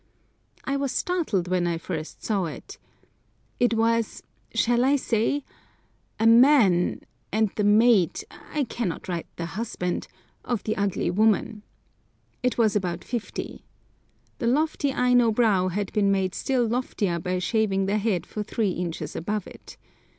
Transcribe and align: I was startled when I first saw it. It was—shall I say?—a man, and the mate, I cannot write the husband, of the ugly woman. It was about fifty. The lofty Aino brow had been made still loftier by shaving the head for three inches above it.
I 0.63 0.77
was 0.77 0.91
startled 0.91 1.47
when 1.47 1.67
I 1.67 1.77
first 1.77 2.23
saw 2.23 2.45
it. 2.45 2.79
It 3.59 3.75
was—shall 3.75 4.83
I 4.83 4.95
say?—a 4.95 6.25
man, 6.25 7.01
and 7.31 7.51
the 7.55 7.63
mate, 7.63 8.23
I 8.51 8.63
cannot 8.63 9.07
write 9.07 9.27
the 9.35 9.45
husband, 9.45 10.07
of 10.43 10.63
the 10.63 10.75
ugly 10.75 11.11
woman. 11.11 11.61
It 12.41 12.57
was 12.57 12.75
about 12.75 13.03
fifty. 13.03 13.63
The 14.39 14.47
lofty 14.47 14.91
Aino 14.91 15.31
brow 15.31 15.67
had 15.67 15.93
been 15.93 16.11
made 16.11 16.33
still 16.33 16.65
loftier 16.65 17.19
by 17.19 17.37
shaving 17.37 17.85
the 17.85 17.99
head 17.99 18.25
for 18.25 18.41
three 18.41 18.71
inches 18.71 19.15
above 19.15 19.45
it. 19.45 19.77